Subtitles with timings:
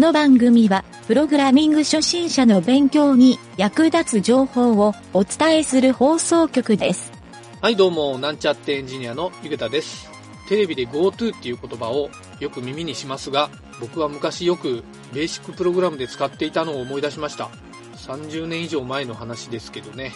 [0.00, 7.12] この番組は、プログラミング初心者の勉強に役立つ情報をお伝えする放送局です。
[7.60, 10.10] はい、どうも、なんちゃってエンジニアのゆげたです。
[10.48, 12.08] テレビで GoTo っていう言葉を
[12.40, 17.50] よく耳にしますが、僕は昔よくベーシックプログラムで使っていたのを思い出しました。
[17.96, 20.14] 30年以上前の話ですけどね。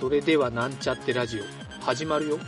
[0.00, 2.38] それではなんちゃってラジオ、始まるよ。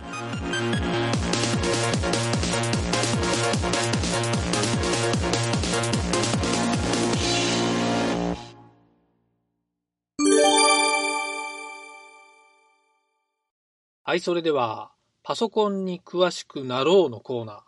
[14.11, 14.91] はい、それでは、
[15.23, 17.61] パソコンに詳しくなろうのコーナー。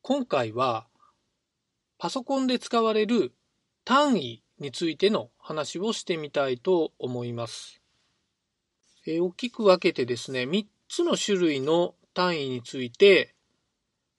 [0.00, 0.86] 今回は、
[1.98, 3.34] パソコンで使われる
[3.84, 7.82] 単位についての話をしてみたいと思います。
[9.06, 13.34] えー大きく分けてですね、3つの種類の単位について、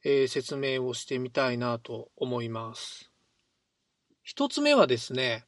[0.03, 3.11] えー説明をしてみたいなと思います。
[4.27, 5.47] 1つ目はですね、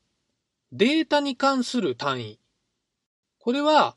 [0.72, 2.40] データに関する単位。
[3.38, 3.96] これは、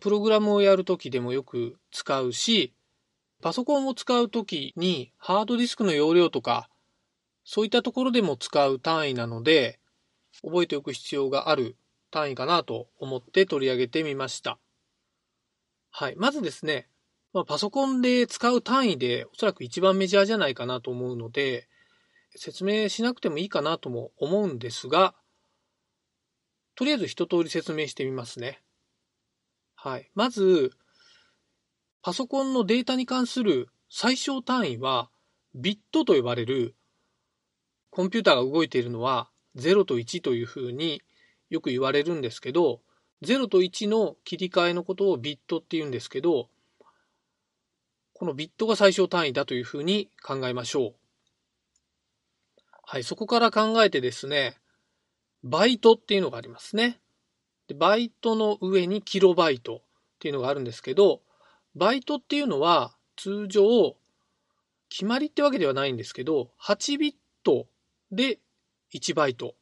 [0.00, 2.74] プログラムをやるときでもよく使うし、
[3.42, 6.68] パソコンを使うときにハードディスクの容量とか、
[7.44, 9.78] そういったところでも使う単位なので、
[10.42, 11.76] 覚えておく必要がある
[12.10, 14.58] 単位かなと思って取り上げてみました。
[15.90, 16.16] はい。
[16.16, 16.88] まずですね、
[17.32, 21.68] まあ、パソコンで使う単位でおそらく一番メジャーじゃないかなと思うので、
[22.34, 25.14] 説明しなくてもいいかなとも思うんですが、
[26.74, 28.60] とりあえず一通り説明してみますね。
[29.86, 30.10] はい。
[30.16, 30.72] まず、
[32.02, 35.10] パソコンのデータに関する最小単位は、
[35.54, 36.74] ビットと呼ばれる、
[37.90, 41.02] コンピューターが動いているのは0と1というふうに
[41.50, 42.80] よく言われるんですけど、
[43.22, 46.48] 0と1の切り替えのことをビットって言うんですけど、
[48.12, 50.94] このビットが最小単位だというふうに考えましょう。
[52.82, 54.56] はい、そこから考えてですね、
[55.44, 56.98] バイトっていうのがありますね。
[57.68, 59.80] でバイトの上にキロバイトっ
[60.20, 61.22] ていうのがあるんですけど、
[61.74, 63.96] バイトっていうのは通常、
[64.88, 67.66] 決まりってわけではないんですけど、8ビット
[68.10, 68.38] で
[68.94, 69.52] 1バイトっ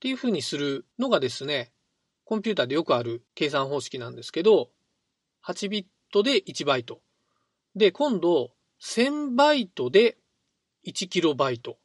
[0.00, 1.72] ていうふうにするのがですね、
[2.24, 4.70] コンピューターでよくある計算方式なんですけど、
[5.46, 7.00] 8ビットで1バイト。
[7.74, 10.16] で、今度、1000バイトで
[10.86, 11.78] 1キロバイト。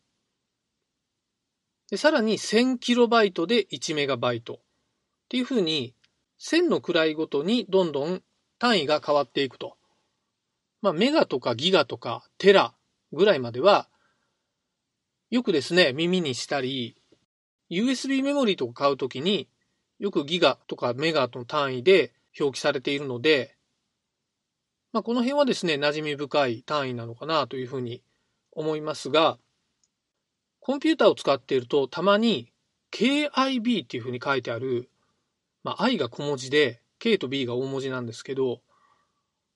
[1.89, 4.59] で、さらに1000キロバイトで1メガバイト。
[5.29, 5.93] っていうふうに、
[6.39, 8.23] 千の位ごとにどんどん
[8.57, 9.77] 単位が変わっていくと。
[10.81, 12.73] まあ、メガとかギガとかテラ
[13.13, 13.87] ぐらいまでは、
[15.29, 16.95] よくですね、耳にしたり、
[17.69, 19.47] USB メモリーとか買うときに、
[19.99, 23.55] よくギガとかメガの単位で表記されているので、
[24.91, 28.01] まあ、この辺はですね、馴染み深い単位なのかなというふうに
[28.51, 29.37] 思いますが、
[30.59, 32.51] コンピューターを使っていると、たまに
[32.91, 34.89] KIB っていうふうに書いてある、
[35.63, 38.61] まあ、I が小文字で、K と B が大文字なんですけど、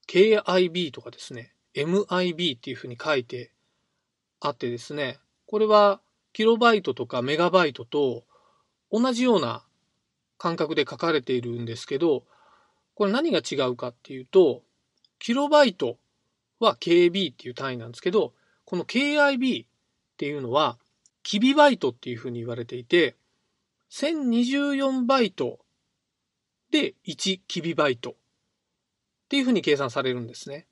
[0.08, 3.52] KIB とかですね、MIB っていうふうに書いて
[4.40, 6.02] あってですね、これは
[6.34, 8.24] キロバイトとかメガバイトと
[8.92, 9.64] 同じような
[10.38, 12.24] 感覚で書かれているんですけど、
[12.96, 14.62] これ何が違うかっていうと、
[15.20, 15.98] キロバイト
[16.60, 18.34] は KB っていう単位なんですけど、
[18.66, 19.68] この KIB っ
[20.18, 20.78] ていうのは、
[21.24, 23.16] キビバイトっていうふうに言われていて、
[23.92, 25.60] 1024バイト
[26.74, 28.14] で1キビバイトっ
[29.30, 30.66] ていうふうに計算されるんですね。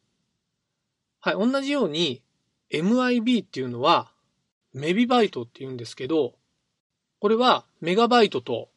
[1.19, 2.23] はい、同じように
[2.71, 4.11] MIB っていうのは
[4.73, 6.33] メビバイトっていうんですけど、
[7.19, 8.69] これはメガバイトと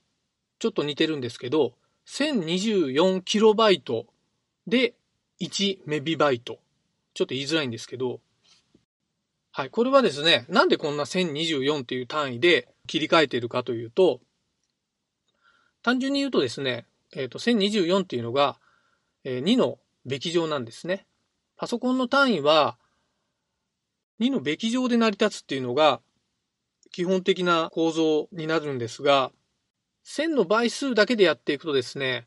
[0.58, 1.72] ちょっと似てるんですけど、
[2.08, 4.04] 1024キロバイト
[4.66, 4.92] で
[5.40, 6.58] 1メビバイト。
[7.14, 8.20] ちょっと言いづらいんですけど、
[9.50, 14.20] はい、これはですね、なんでこんな1024っていう単位で切り替えているかというと、
[15.82, 18.58] 単純に言うとですね、えっ、と、1024っていうのが、
[19.22, 21.06] えー2のべき乗なんですね。
[21.56, 22.76] パソコンの単位は、
[24.20, 26.00] 2のべき乗で成り立つっていうのが、
[26.90, 29.32] 基本的な構造になるんですが、
[30.04, 32.26] 1000の倍数だけでやっていくとですね、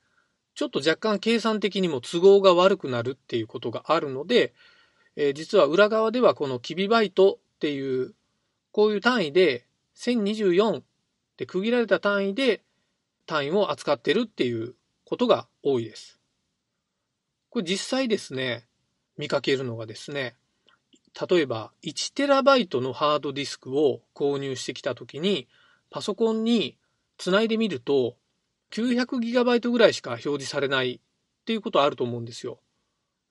[0.55, 4.53] ちょっと若干計算的にも都合が悪くなるっていうことがあるので、
[5.15, 8.15] えー実は裏側ではこのキビバイトっていう、
[8.71, 10.81] こういう単位で、1024
[11.37, 12.61] で区切られた単位で
[13.27, 14.73] 単位を扱ってるっていう
[15.05, 16.19] ことが多いです。
[17.49, 18.65] これ実際ですね、
[19.17, 20.35] 見かけるのがですね、
[21.29, 25.47] 例えば 1TB のハードディスクを購入してきたときに、
[25.89, 26.77] パソコンに
[27.17, 28.15] つないでみると、
[28.71, 30.99] 900GB ぐらいしか表示されないっ
[31.45, 32.59] ていうことあると思うんですよ。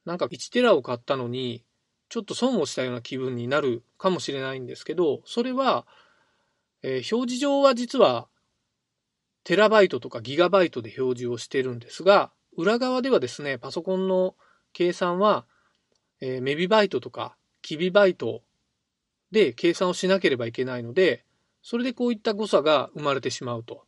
[0.05, 1.65] なんか1テラを買ったのに、
[2.09, 5.87] ちょっと損をしたような気分になるかもしれないんですけど、それは、
[6.83, 8.29] えー、表示上は実は
[9.47, 14.35] テラバイトとかギガバイトで表示をしてるんですが、裏側ではですね、パソコンの
[14.73, 15.45] 計算は、
[16.21, 18.43] えー、メビバイトとかキビバイト
[19.31, 21.25] で計算をしなければいけないので、
[21.63, 23.85] それでこういった誤差が生まれてしまうと。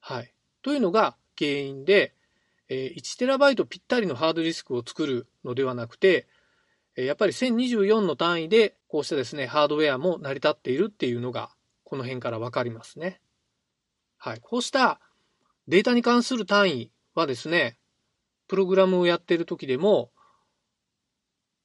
[0.00, 0.34] はい。
[0.62, 2.12] というのが原因で、
[2.68, 6.26] えー、1TB ぴったりのハードディスクを作るのではなくて、
[6.96, 11.50] やっぱり1024の単位でこうしたですね、ハードウェアも成り立っているっていうのが
[11.84, 13.20] この辺からわかりますね。
[14.24, 14.40] はい。
[14.40, 15.00] こうした
[15.68, 17.76] データに関する単位はですね、
[18.48, 20.12] プログラムをやっている時でも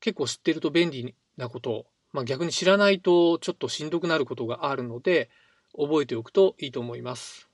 [0.01, 5.29] 結構知ってると便利なこと、まあ、逆に知らないとちょっとしんどくなることがあるので
[5.71, 7.47] 覚えておくといいと思います。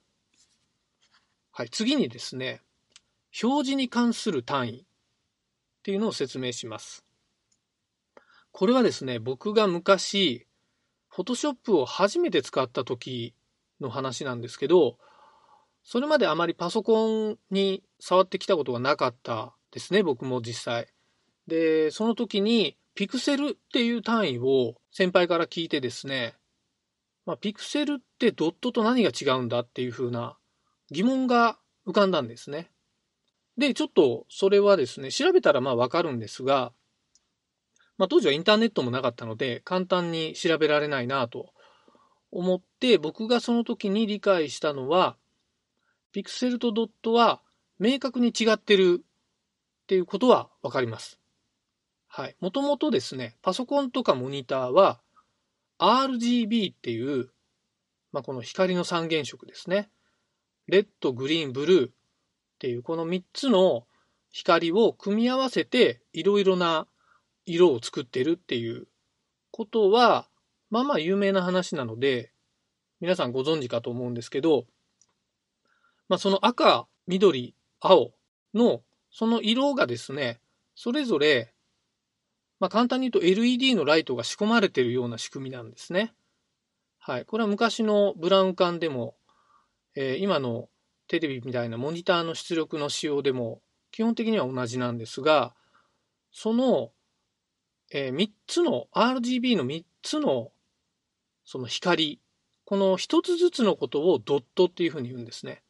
[1.52, 1.70] はい。
[1.70, 2.62] 次にですね、
[3.44, 4.86] 表示に関する単位っ
[5.84, 7.06] ていうのを説明します。
[8.52, 10.48] これはですね、僕が昔、
[11.14, 13.36] Photoshop を初めて使った時
[13.82, 14.98] の話なんですけど、
[15.84, 20.88] それまであまりパソコンに触ってきたことがなかったですね、僕も実際。
[21.48, 26.36] で、その時にピクセルっていう単位を先輩から聞いてですね、
[27.26, 30.38] まあ、ピクセルってドットと何が違うんだっていうふうな
[30.92, 31.58] 疑問が
[31.88, 32.72] 浮かんだんですね。
[33.58, 36.72] で、ちょっとそれはですね、調べたらまあわかるんですが、
[37.98, 41.54] まあ、当時はインターネットもなかったので、簡単に調べられないなと
[42.36, 45.16] 思って、僕がその時に理解したのは、
[46.12, 47.42] ピクセルとドットは
[47.80, 49.04] 明確に違ってる
[49.84, 51.18] っていうことはわかります。
[52.08, 52.36] はい。
[52.42, 55.00] もともとですね、パソコンとかモニターは
[55.80, 57.30] RGB っていう、
[58.12, 59.90] まあ、この光の三原色ですね。
[60.68, 61.92] レッド、グリーン、ブルーっ
[62.60, 63.86] ていうこの3つの
[64.32, 66.88] 光を組み合わせていろいろな
[67.46, 68.88] 色を作ってるっていう
[69.52, 70.28] ことは、
[70.76, 72.34] まあまあ有名な話なので、
[73.00, 74.66] 皆さんご存知かと思うんですけど、
[76.10, 78.12] まあその赤、緑、青
[78.54, 80.42] のその色がですね、
[80.76, 81.54] それぞれ、
[82.60, 86.14] まあ簡単に言うと LED のライトが仕込まれているような仕組みなんですね。
[87.00, 87.26] はい。
[87.26, 89.16] これは昔のブラウン管でも、
[89.96, 90.68] えー、今の
[91.08, 93.62] テレビみたいなモニターの出力の仕様でも
[93.92, 95.54] 基本的には同じなんですが、
[96.34, 96.92] その
[97.92, 100.52] えー、3つの、RGB の3つの
[101.46, 102.20] その光、
[102.66, 105.62] この1つずつのことをドットっていうふうに言うんですね。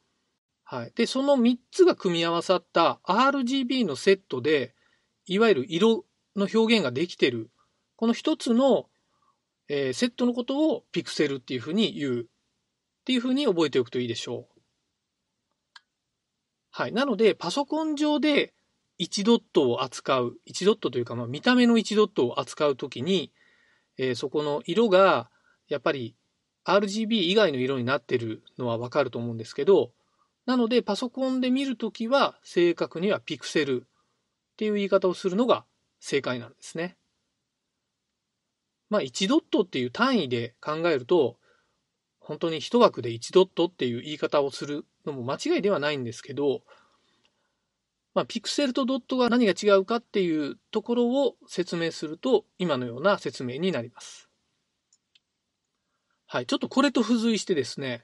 [0.63, 0.94] はい。
[0.95, 4.74] で、その3つが組み合わさった RGB のセットで、
[5.27, 6.06] いわゆる色
[6.36, 7.51] の表現ができてる、
[7.98, 8.89] この1つの、
[9.68, 12.25] えー、セットのことをピクセルっていうふうに言うっ
[13.06, 15.81] ていうふうに覚えておくといいでしょう。
[16.71, 16.92] はい。
[16.92, 18.54] なので、パソコン上で
[19.00, 23.31] 1ドットを扱う、1ドットというか、まあ、見た目の1ドットを扱うときに、
[23.98, 25.30] えー、そこの色が、
[25.68, 26.16] やっぱり
[26.66, 29.92] RGB 以外の色になってるのはわかると思うんですけど、
[30.46, 35.66] なのでパソコンで見るときは正確にはピクセルっていう言い方をするのが
[36.00, 36.98] 正解なんですね。
[38.90, 41.38] まあ1ドットっていう単位で考えると、
[42.20, 46.62] 本当に一枠で1ドットっていう言い方をするのも間違いではないんですけど、
[48.16, 54.30] まあ、ピクセルとドットが何が違うかっていうところを説明すると、今のような説明になります。
[56.35, 56.45] はい。
[56.45, 58.04] ちょっとこれと付随してですね、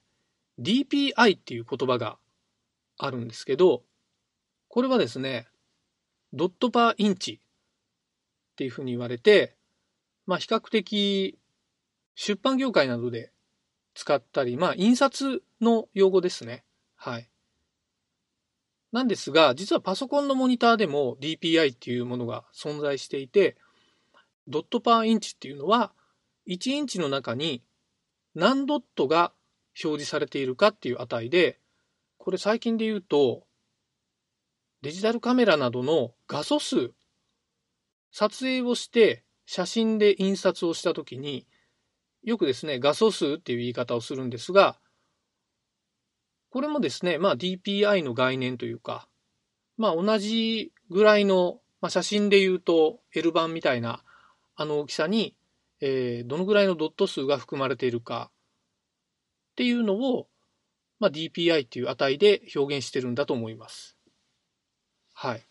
[0.58, 2.18] DPI っていう言葉が
[2.98, 3.84] あるんですけど、
[4.70, 5.50] これはですね、
[6.32, 9.58] ドットパーインチっていうふうに言われて、
[10.28, 11.38] まあ比較的
[12.16, 13.34] 出版業界などで
[13.96, 16.64] 使ったり、まあ印刷の用語ですね。
[16.96, 17.28] はい。
[18.94, 23.58] なんですが、実はパソコンのモニターでも DPI っていうものが存在していて、
[24.48, 25.92] ドットパーインチっていうのは、
[26.48, 27.62] 1インチの中に
[28.36, 29.34] 何ドットが
[29.84, 31.60] 表示されているかっていう値で、
[32.18, 33.44] これ最近で言うと、
[34.82, 36.92] デジタルカメラなどの画素数、
[38.12, 41.48] 撮影をして写真で印刷をしたときに、
[42.24, 44.80] よくですね、画素数っていう言い方をするんですが、
[46.52, 49.08] これもですね、まあ DPI の概念というか、
[49.78, 54.04] まあ同じぐらいの、まあ、写真で言うと L 版みたいな
[54.56, 55.36] あの大きさに、
[55.82, 60.28] えー、どのぐらいのドット数が含まれているかっていうのを、
[61.00, 63.98] まあ、DPI っていう値で表現してるんだと思います。
[65.14, 65.48] はい。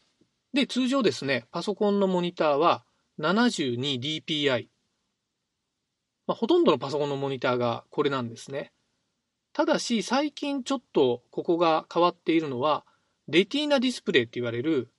[0.52, 2.84] で、通常ですね、パソコンのモニターは
[3.18, 4.68] 72dpi。
[6.26, 8.72] まあ、ほとんどのパソコンのモニターがこれなんですね。
[9.52, 12.86] ただし、最近ちょっとここが変わっているのは、
[13.26, 14.92] レティーナディスプレイって言われる、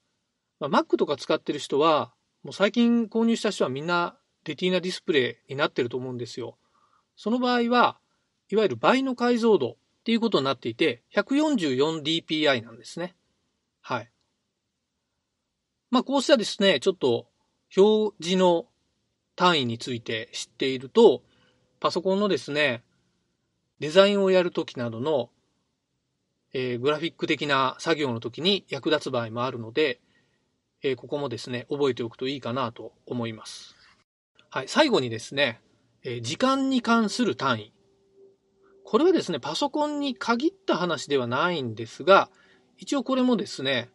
[0.59, 6.57] まあ、Mac とか使ってる人はもう最近購入した人はみんなレティーナディスプレイになってると思うんですよ。
[7.15, 7.97] その場合は、
[8.49, 13.15] いわゆる倍の解像度っていうことになっていて、144dpi なんですね。
[13.81, 14.11] はい。
[15.91, 17.27] まあ、こうしたですね、ちょっと
[17.77, 18.65] 表示の
[19.35, 21.23] 単位について知っていると、
[21.79, 22.83] パソコンのですね、
[23.79, 25.29] デザインをやるときなどの、
[26.53, 29.99] えー、グラフィック的な作業の時に役立つ場合もあるので、
[30.83, 33.80] えー、ここもですね、覚えておくといいかなと思います。
[34.53, 35.61] はい、最後にですね、
[36.03, 37.73] えー、時間に関する単位。
[38.83, 42.29] これはですね、パソコンに限った話ではないんですが、
[42.77, 43.89] 一応これもですね、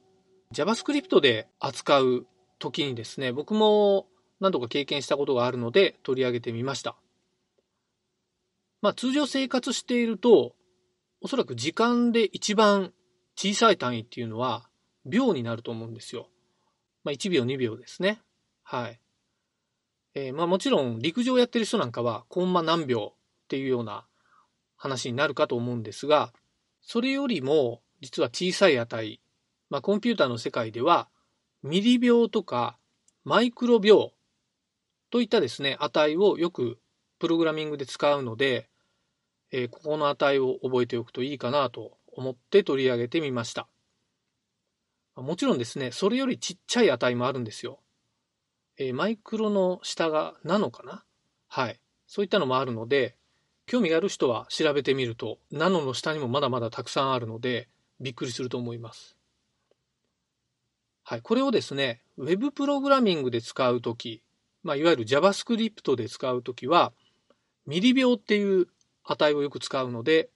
[0.55, 2.27] JavaScript で扱う
[2.59, 4.07] 時にですね、僕も
[4.41, 6.97] 何度か経験したことがあるので取り上げてみました。
[8.81, 10.55] まあ通常生活していると、
[11.21, 12.95] おそらく時間で一番
[13.37, 14.71] 小さい単位っていうのは
[15.05, 16.31] 秒になると思うんですよ。
[17.05, 18.23] まあ1秒2秒ですね。
[18.63, 18.99] はい。
[20.19, 24.07] えー、まあもちろん陸上やってる人なんかはコンマ何秒っていうような
[24.75, 26.33] 話になるかと思うんですが、
[26.81, 29.21] それよりも実は小さい値、
[29.69, 31.09] まあコンピューターの世界では
[31.63, 32.79] ミリ秒とか
[33.25, 34.13] マイクロ秒
[35.11, 36.79] といったですね、値をよく
[37.19, 38.71] プログラミングで使うので、
[39.53, 43.69] えー、ここの値を覚えておくといいかなと思って取り上げてみました。
[45.15, 47.81] もちろんですね、それよりちっちゃい値もあるんですよ。
[48.79, 51.03] えー、マイクロの下がナノかな？
[51.49, 51.81] はい。
[52.07, 53.17] そういったのもあるので、
[53.67, 57.69] 興味がある人は調べてみると、ナノの下にもまだまだたくさんあるので、
[58.01, 59.17] びっくりすると思います。
[61.03, 61.23] はい。
[61.23, 64.23] これをですね、Web プログラミングで使うとき、
[64.63, 66.93] まあ、いわゆる JavaScript で使うときは、
[67.67, 68.69] ミリ秒っていう
[69.05, 70.29] 値をよく使うので、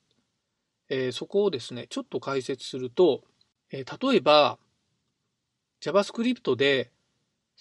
[0.89, 3.23] えー、そこをですね、ちょっと解説すると、
[3.71, 4.59] えー、例えば、
[5.81, 6.91] JavaScript で、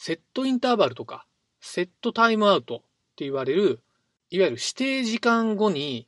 [0.01, 1.25] セットインターバルとか、
[1.59, 2.79] セットタイムアウトっ
[3.17, 3.81] て言われる、
[4.29, 6.07] いわゆる指定時間後に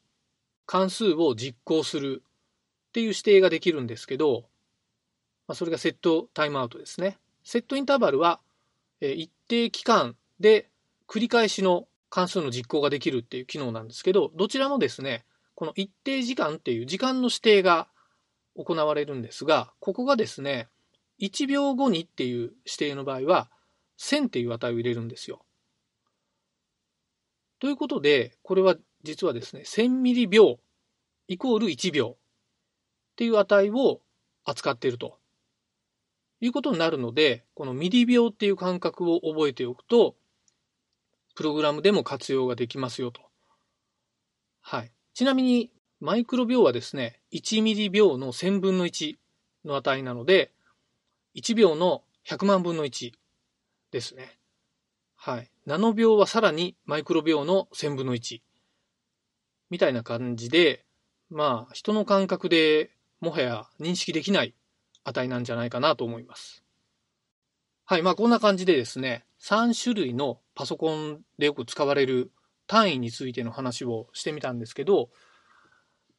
[0.66, 2.24] 関数を実行する
[2.88, 4.46] っていう指定ができるんですけど、
[5.46, 7.18] まあ、それがセットタイムアウトですね。
[7.44, 8.40] セットインターバルは、
[9.02, 10.70] え、一定期間で
[11.06, 17.90] 繰り返しの関数の実行ができるっていう機能なんですけど、どちらもですね、この一定時間っていう時間の指定が
[18.56, 20.70] 行われるんですが、ここがですね、
[21.20, 23.50] 1秒後にっていう指定の場合は、
[24.02, 25.46] 1000っていう値を入れるんですよ。
[27.60, 30.60] ということで、これは実はですね、1000ミリ秒
[31.28, 32.18] イコール1秒っ
[33.16, 34.02] ていう値を
[34.44, 35.20] 扱っていると
[36.40, 40.16] いうことになるので、このミリ秒っていう感覚を覚えておくと、
[41.36, 43.22] プログラムでも活用ができますよと。
[44.62, 44.92] はい。
[45.14, 49.18] ちなみに、マイクロ秒はですね、1ミリ秒の1000分の1
[49.64, 50.52] の値なので、
[51.36, 53.12] 1秒の100万分の1
[53.92, 54.38] ですね。
[55.16, 55.52] はい。
[55.66, 58.42] ナノ秒はさらにマイクロ秒の1000分の1。
[59.70, 60.86] みたいな感じで、
[61.30, 64.56] まあ、人の感覚でもはや認識できない
[65.04, 66.64] 値なんじゃないかなと思います。
[67.86, 68.02] はい。
[68.02, 72.32] まあ、こんな感じでですね、3種類のパソコンでよく使われる
[72.68, 75.10] 単位についての話をしてみたんですけど、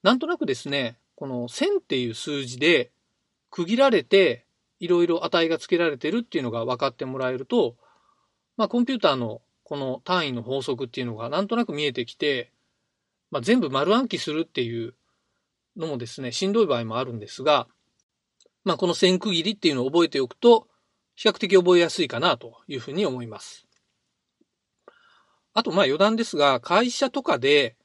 [0.03, 2.93] なんとなくですね、この1000っていう数字で
[3.51, 4.47] 区切られて
[4.83, 7.77] いろいろ値が付けられてるっていうのが分かってもらえると、
[8.57, 12.51] まあ、コンピューターのこの単位の法則っていうのがなんとなく見えてきて、
[13.31, 14.95] まあ、全部丸暗記するっていう
[15.77, 17.69] のもですね、しんどい場合もあるんですが、
[18.65, 20.67] まあ、この線区切りっていうのを覚えておくと、
[21.15, 23.69] 比較的覚えやすいかなというふうに思います。
[25.55, 27.77] あと、まあ余談ですが、会社とかで、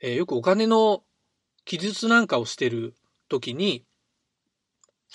[0.00, 1.04] えー、よくお金の
[1.64, 2.96] 記述なんかをしてる
[3.28, 3.84] ときに、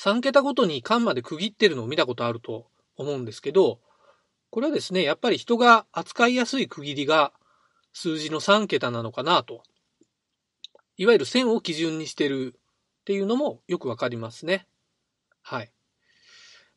[0.03, 2.65] 3桁ごとに間まで区切ってるのを見たことあると
[2.97, 3.79] 思うんですけど、
[4.49, 7.33] これはですね、やっぱり人が扱いやすい区切りが
[7.93, 9.61] 数字の3桁なのかなと。
[10.97, 12.55] いわゆる線を基準にしてる
[13.01, 14.65] っていうのもよくわかりますね。
[15.43, 15.71] はい。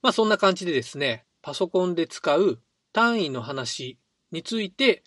[0.02, 2.60] まあそんな感じでですね、パソコンで使う
[2.92, 3.98] 単位の話
[4.32, 5.02] について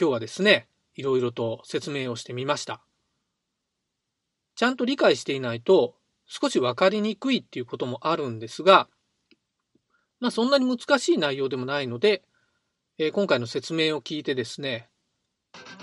[0.00, 2.80] 今日はですね、いろいろと説明をしてみました。
[4.54, 5.96] ちゃんと理解していないと
[6.26, 8.88] 少しわかりにくいっていうこともあるんですが、
[10.20, 12.22] まあそんなに難しい内容でもないので、
[12.98, 14.88] えー、今回の説明を聞いてですね、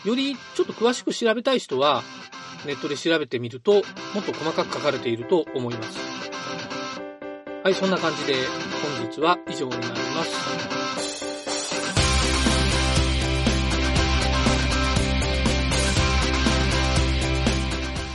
[0.05, 2.03] よりちょっと詳しく調べたい人は
[2.65, 3.83] ネットで調べてみるともっ
[4.23, 5.97] と細かく書かれていると思います。
[7.63, 8.33] はい、そんな感じで
[8.99, 10.72] 本日は以上になります。